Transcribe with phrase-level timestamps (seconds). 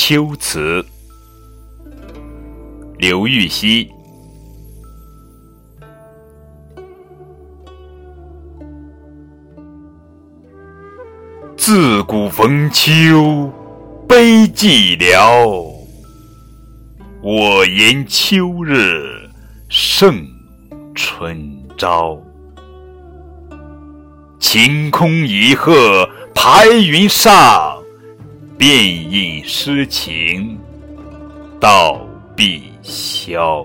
[0.00, 0.82] 秋词，
[2.98, 3.90] 刘禹锡。
[11.56, 13.52] 自古逢秋
[14.08, 15.68] 悲寂寥，
[17.20, 19.02] 我言秋日
[19.68, 20.24] 胜
[20.94, 21.44] 春
[21.76, 22.16] 朝。
[24.38, 27.67] 晴空一鹤排云上，
[28.58, 30.58] 便引诗情
[31.60, 32.04] 到
[32.34, 33.64] 碧霄。